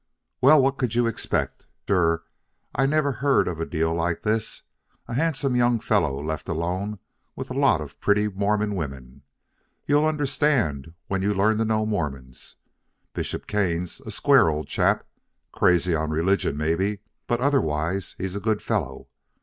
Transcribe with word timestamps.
"Well, 0.41 0.59
what 0.63 0.79
could 0.79 0.95
you 0.95 1.05
expect? 1.05 1.67
Sure 1.87 2.23
I 2.73 2.87
never 2.87 3.11
heard 3.11 3.47
of 3.47 3.59
a 3.59 3.67
deal 3.67 3.93
like 3.93 4.23
this 4.23 4.63
a 5.07 5.13
handsome 5.13 5.55
young 5.55 5.79
fellow 5.79 6.23
left 6.25 6.49
alone 6.49 6.97
with 7.35 7.51
a 7.51 7.53
lot 7.53 7.81
of 7.81 7.99
pretty 7.99 8.27
Mormon 8.27 8.73
women! 8.73 9.21
You'll 9.85 10.07
understand 10.07 10.95
when 11.05 11.21
you 11.21 11.35
learn 11.35 11.59
to 11.59 11.65
know 11.65 11.85
Mormons. 11.85 12.55
Bishop 13.13 13.45
Kane's 13.45 14.01
a 14.03 14.09
square 14.09 14.49
old 14.49 14.65
chap. 14.67 15.05
Crazy 15.51 15.93
on 15.93 16.09
religion, 16.09 16.57
maybe, 16.57 17.01
but 17.27 17.39
otherwise 17.39 18.15
he's 18.17 18.33
a 18.35 18.39
good 18.39 18.63
fellow. 18.63 19.07